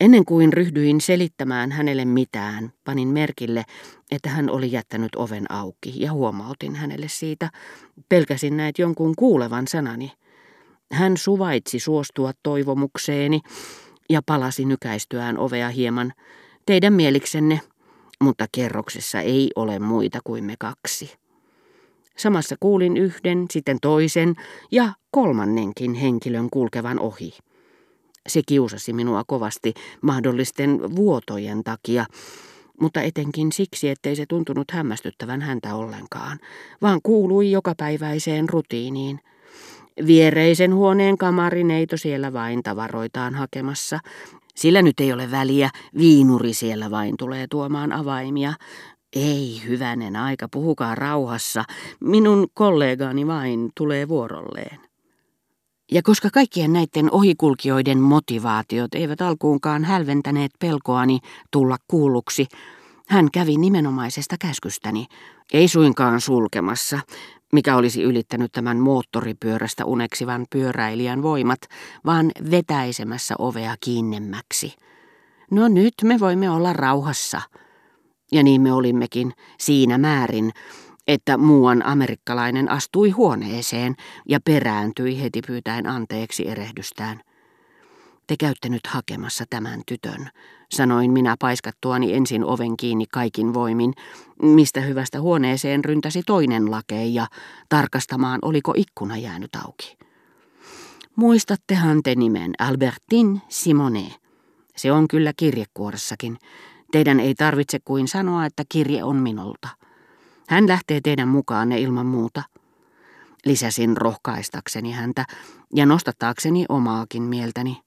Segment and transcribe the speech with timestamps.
[0.00, 3.64] Ennen kuin ryhdyin selittämään hänelle mitään, panin merkille,
[4.10, 7.50] että hän oli jättänyt oven auki ja huomautin hänelle siitä.
[8.08, 10.12] Pelkäsin näet jonkun kuulevan sanani.
[10.92, 13.40] Hän suvaitsi suostua toivomukseeni
[14.10, 16.12] ja palasi nykäistyään ovea hieman.
[16.66, 17.60] Teidän mieliksenne,
[18.20, 21.14] mutta kerroksessa ei ole muita kuin me kaksi.
[22.16, 24.34] Samassa kuulin yhden, sitten toisen
[24.70, 27.32] ja kolmannenkin henkilön kulkevan ohi.
[28.28, 32.06] Se kiusasi minua kovasti mahdollisten vuotojen takia,
[32.80, 36.38] mutta etenkin siksi, ettei se tuntunut hämmästyttävän häntä ollenkaan,
[36.82, 39.20] vaan kuului jokapäiväiseen rutiiniin.
[40.06, 43.98] Viereisen huoneen kamarineito siellä vain tavaroitaan hakemassa.
[44.54, 48.52] Sillä nyt ei ole väliä, viinuri siellä vain tulee tuomaan avaimia.
[49.16, 51.64] Ei, hyvänen aika, puhukaa rauhassa.
[52.00, 54.87] Minun kollegani vain tulee vuorolleen.
[55.92, 61.18] Ja koska kaikkien näiden ohikulkijoiden motivaatiot eivät alkuunkaan hälventäneet pelkoani
[61.50, 62.46] tulla kuulluksi,
[63.08, 65.06] hän kävi nimenomaisesta käskystäni,
[65.52, 67.00] ei suinkaan sulkemassa,
[67.52, 71.60] mikä olisi ylittänyt tämän moottoripyörästä uneksivan pyöräilijän voimat,
[72.06, 74.74] vaan vetäisemässä ovea kiinnemmäksi.
[75.50, 77.40] No nyt me voimme olla rauhassa.
[78.32, 80.52] Ja niin me olimmekin siinä määrin,
[81.08, 83.94] että muuan amerikkalainen astui huoneeseen
[84.28, 87.20] ja perääntyi heti pyytäen anteeksi erehdystään.
[88.26, 90.28] Te käytte nyt hakemassa tämän tytön,
[90.70, 93.92] sanoin minä paiskattuani ensin oven kiinni kaikin voimin,
[94.42, 97.26] mistä hyvästä huoneeseen ryntäsi toinen lakei ja
[97.68, 99.98] tarkastamaan, oliko ikkuna jäänyt auki.
[101.16, 104.14] Muistattehan te nimen Albertin Simone.
[104.76, 106.38] Se on kyllä kirjekuoressakin.
[106.92, 109.68] Teidän ei tarvitse kuin sanoa, että kirje on minulta.
[110.48, 112.42] Hän lähtee teidän mukaanne ilman muuta.
[113.44, 115.24] Lisäsin rohkaistakseni häntä
[115.74, 117.80] ja nostattaakseni omaakin mieltäni.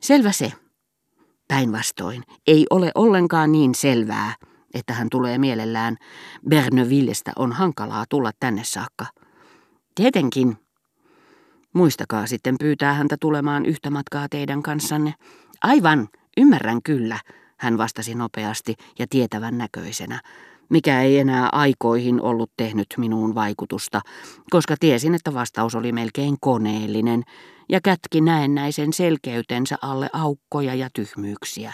[0.00, 0.52] Selvä se.
[1.48, 4.34] Päinvastoin, ei ole ollenkaan niin selvää,
[4.74, 5.96] että hän tulee mielellään.
[6.48, 9.06] Bernevillestä on hankalaa tulla tänne saakka.
[9.94, 10.56] Tietenkin.
[11.72, 15.14] Muistakaa sitten pyytää häntä tulemaan yhtä matkaa teidän kanssanne.
[15.62, 17.18] Aivan, ymmärrän kyllä,
[17.58, 20.20] hän vastasi nopeasti ja tietävän näköisenä
[20.70, 24.00] mikä ei enää aikoihin ollut tehnyt minuun vaikutusta,
[24.50, 27.22] koska tiesin, että vastaus oli melkein koneellinen
[27.68, 31.72] ja kätki näennäisen selkeytensä alle aukkoja ja tyhmyyksiä.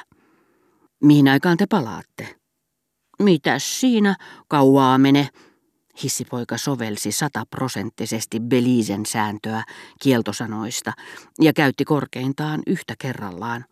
[1.03, 2.37] Mihin aikaan te palaatte?
[3.19, 4.17] Mitäs siinä?
[4.49, 5.29] Kauaa mene.
[6.03, 9.63] Hissipoika sovelsi sataprosenttisesti Belisen sääntöä
[10.03, 10.93] kieltosanoista
[11.41, 13.65] ja käytti korkeintaan yhtä kerrallaan.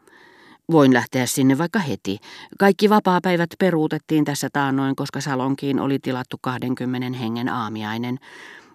[0.73, 2.19] Voin lähteä sinne vaikka heti.
[2.59, 8.19] Kaikki vapaapäivät peruutettiin tässä taannoin, koska salonkiin oli tilattu 20 hengen aamiainen.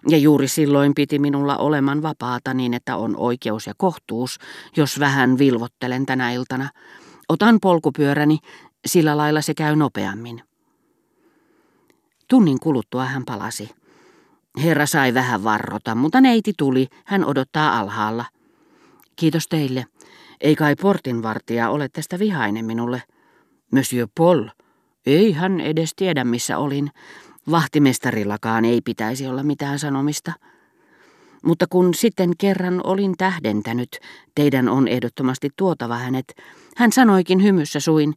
[0.08, 4.38] Ja juuri silloin piti minulla oleman vapaata niin, että on oikeus ja kohtuus,
[4.76, 6.68] jos vähän vilvottelen tänä iltana.
[7.28, 8.38] Otan polkupyöräni,
[8.86, 10.42] sillä lailla se käy nopeammin.
[12.28, 13.70] Tunnin kuluttua hän palasi.
[14.62, 16.88] Herra sai vähän varrota, mutta neiti tuli.
[17.04, 18.24] Hän odottaa alhaalla.
[19.16, 19.86] Kiitos teille.
[20.40, 23.02] Ei kai portinvartija ole tästä vihainen minulle.
[23.72, 24.48] Monsieur Paul,
[25.06, 26.90] ei hän edes tiedä missä olin.
[27.50, 30.32] Vahtimestarillakaan ei pitäisi olla mitään sanomista.
[31.44, 33.88] Mutta kun sitten kerran olin tähdentänyt,
[34.34, 36.34] teidän on ehdottomasti tuotava hänet,
[36.76, 38.14] hän sanoikin hymyssä suin,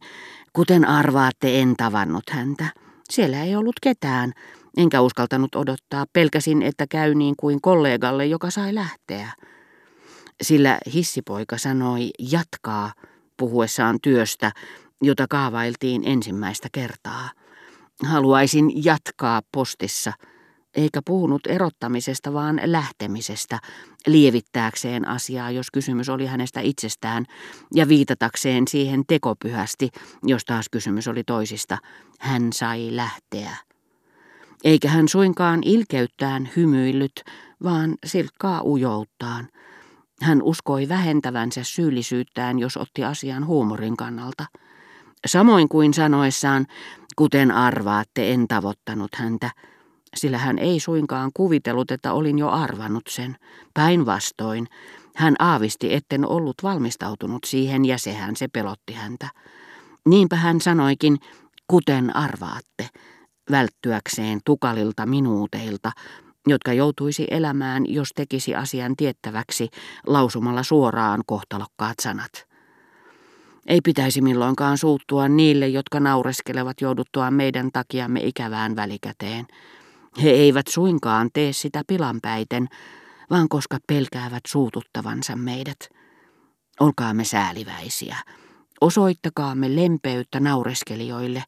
[0.52, 2.66] kuten arvaatte en tavannut häntä.
[3.10, 4.32] Siellä ei ollut ketään,
[4.76, 9.32] enkä uskaltanut odottaa, pelkäsin, että käy niin kuin kollegalle, joka sai lähteä
[10.42, 12.92] sillä hissipoika sanoi jatkaa
[13.36, 14.52] puhuessaan työstä,
[15.02, 17.30] jota kaavailtiin ensimmäistä kertaa.
[18.02, 20.12] Haluaisin jatkaa postissa,
[20.74, 23.58] eikä puhunut erottamisesta, vaan lähtemisestä,
[24.06, 27.24] lievittääkseen asiaa, jos kysymys oli hänestä itsestään,
[27.74, 29.90] ja viitatakseen siihen tekopyhästi,
[30.22, 31.78] jos taas kysymys oli toisista.
[32.20, 33.56] Hän sai lähteä.
[34.64, 37.24] Eikä hän suinkaan ilkeyttään hymyillyt,
[37.62, 39.48] vaan silkkaa ujouttaan–
[40.22, 44.44] hän uskoi vähentävänsä syyllisyyttään, jos otti asian huumorin kannalta.
[45.26, 46.66] Samoin kuin sanoessaan,
[47.16, 49.50] kuten arvaatte, en tavoittanut häntä,
[50.16, 53.36] sillä hän ei suinkaan kuvitellut, että olin jo arvannut sen.
[53.74, 54.66] Päinvastoin,
[55.16, 59.28] hän aavisti, etten ollut valmistautunut siihen ja sehän se pelotti häntä.
[60.08, 61.18] Niinpä hän sanoikin,
[61.68, 62.88] kuten arvaatte,
[63.50, 65.92] välttyäkseen tukalilta minuuteilta,
[66.46, 69.68] jotka joutuisi elämään, jos tekisi asian tiettäväksi
[70.06, 72.46] lausumalla suoraan kohtalokkaat sanat.
[73.66, 79.46] Ei pitäisi milloinkaan suuttua niille, jotka naureskelevat jouduttua meidän takiamme ikävään välikäteen.
[80.22, 82.68] He eivät suinkaan tee sitä pilanpäiten,
[83.30, 85.78] vaan koska pelkäävät suututtavansa meidät.
[86.80, 88.16] Olkaamme sääliväisiä.
[88.80, 91.42] Osoittakaamme lempeyttä naureskelijoille,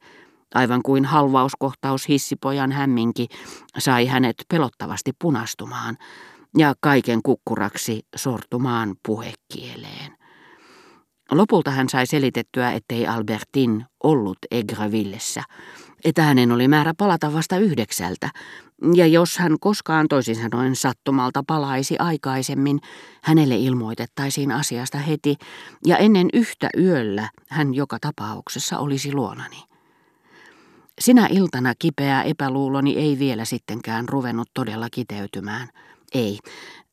[0.54, 3.26] aivan kuin halvauskohtaus hissipojan hämminki
[3.78, 5.96] sai hänet pelottavasti punastumaan
[6.58, 10.16] ja kaiken kukkuraksi sortumaan puhekieleen.
[11.31, 15.43] Lopulta hän sai selitettyä, ettei Albertin ollut Egrevillessä,
[16.04, 18.31] että hänen oli määrä palata vasta yhdeksältä,
[18.94, 22.81] ja jos hän koskaan toisin sanoen sattumalta palaisi aikaisemmin,
[23.22, 25.37] hänelle ilmoitettaisiin asiasta heti,
[25.87, 29.75] ja ennen yhtä yöllä hän joka tapauksessa olisi luonani.
[31.00, 35.69] Sinä iltana kipeä epäluuloni ei vielä sittenkään ruvennut todella kiteytymään.
[36.14, 36.38] Ei,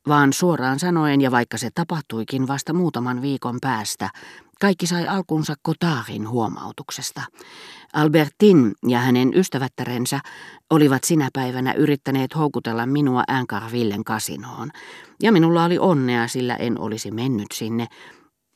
[0.08, 4.10] vaan suoraan sanoen, ja vaikka se tapahtuikin vasta muutaman viikon päästä,
[4.62, 7.22] kaikki sai alkunsa Kotaarin huomautuksesta.
[7.94, 10.20] Albertin ja hänen ystävättärensä
[10.70, 14.70] olivat sinä päivänä yrittäneet houkutella minua Änkarvillen kasinoon,
[15.22, 17.88] ja minulla oli onnea, sillä en olisi mennyt sinne.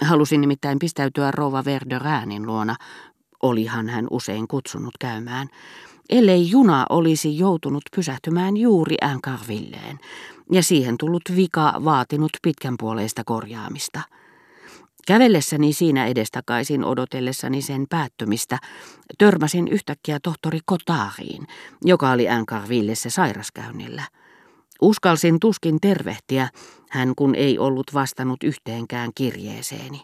[0.02, 2.76] Halusin nimittäin pistäytyä rouva Verderäänin luona,
[3.44, 5.48] olihan hän usein kutsunut käymään,
[6.10, 10.00] ellei juna olisi joutunut pysähtymään juuri Änkarvilleen,
[10.52, 14.02] ja siihen tullut vika vaatinut pitkänpuoleista korjaamista.
[15.08, 18.58] Kävellessäni siinä edestakaisin odotellessani sen päättymistä,
[19.18, 21.48] törmäsin yhtäkkiä tohtori Kotaariin,
[21.84, 24.04] joka oli Änkarvillessä sairaskäynnillä.
[24.82, 26.50] Uskalsin tuskin tervehtiä,
[26.90, 30.02] hän kun ei ollut vastannut yhteenkään kirjeeseeni.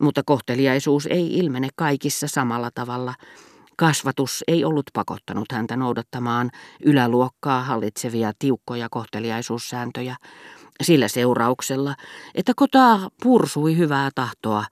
[0.00, 3.14] Mutta kohteliaisuus ei ilmene kaikissa samalla tavalla.
[3.76, 6.50] Kasvatus ei ollut pakottanut häntä noudattamaan
[6.84, 10.16] yläluokkaa hallitsevia tiukkoja kohteliaisuussääntöjä,
[10.82, 11.94] sillä seurauksella,
[12.34, 14.64] että Kotar pursui hyvää tahtoa,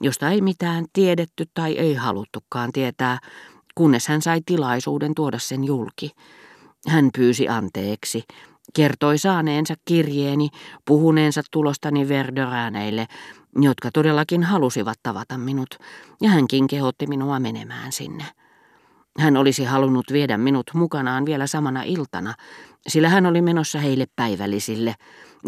[0.00, 3.18] josta ei mitään tiedetty tai ei haluttukaan tietää,
[3.74, 6.10] kunnes hän sai tilaisuuden tuoda sen julki.
[6.88, 8.22] Hän pyysi anteeksi,
[8.74, 10.48] kertoi saaneensa kirjeeni,
[10.84, 13.06] puhuneensa tulostani Verderäneille,
[13.56, 15.78] jotka todellakin halusivat tavata minut,
[16.20, 18.24] ja hänkin kehotti minua menemään sinne.
[19.18, 22.34] Hän olisi halunnut viedä minut mukanaan vielä samana iltana,
[22.88, 24.94] sillä hän oli menossa heille päivällisille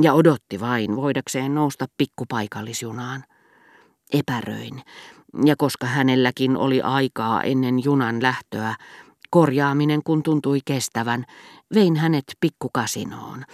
[0.03, 3.25] ja odotti vain voidakseen nousta pikkupaikallisjunaan.
[4.13, 4.83] Epäröin,
[5.45, 8.75] ja koska hänelläkin oli aikaa ennen junan lähtöä,
[9.31, 11.25] korjaaminen kun tuntui kestävän,
[11.75, 13.45] vein hänet pikkukasinoon,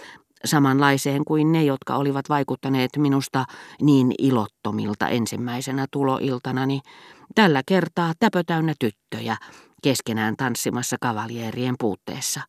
[0.45, 3.45] samanlaiseen kuin ne, jotka olivat vaikuttaneet minusta
[3.81, 6.81] niin ilottomilta ensimmäisenä tuloiltanani,
[7.35, 9.37] tällä kertaa täpötäynnä tyttöjä,
[9.83, 12.41] keskenään tanssimassa kavaljeerien puutteessa.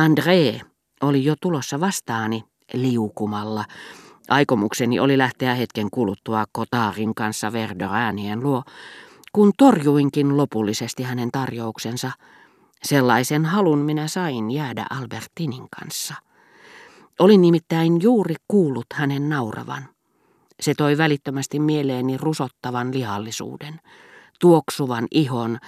[0.00, 0.64] André
[1.02, 2.44] oli jo tulossa vastaani
[2.74, 3.64] liukumalla.
[4.28, 8.62] Aikomukseni oli lähteä hetken kuluttua Kotaarin kanssa Verderäänien luo,
[9.32, 12.10] kun torjuinkin lopullisesti hänen tarjouksensa.
[12.82, 16.14] Sellaisen halun minä sain jäädä Albertinin kanssa.
[17.18, 19.88] Olin nimittäin juuri kuullut hänen nauravan.
[20.60, 23.80] Se toi välittömästi mieleeni rusottavan lihallisuuden,
[24.40, 25.58] tuoksuvan ihon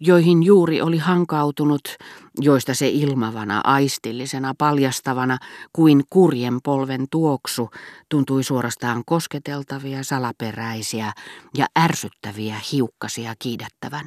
[0.00, 1.96] joihin juuri oli hankautunut,
[2.40, 5.38] joista se ilmavana, aistillisena, paljastavana
[5.72, 7.70] kuin kurjen polven tuoksu
[8.08, 11.12] tuntui suorastaan kosketeltavia, salaperäisiä
[11.56, 14.06] ja ärsyttäviä hiukkasia kiidättävän.